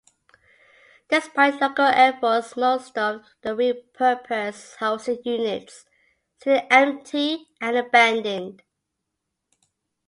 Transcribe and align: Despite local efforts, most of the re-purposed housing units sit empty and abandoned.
Despite 1.09 1.61
local 1.61 1.85
efforts, 1.85 2.57
most 2.57 2.97
of 2.97 3.21
the 3.43 3.55
re-purposed 3.55 4.77
housing 4.77 5.19
units 5.23 5.85
sit 6.39 6.65
empty 6.71 7.49
and 7.61 7.77
abandoned. 7.77 8.63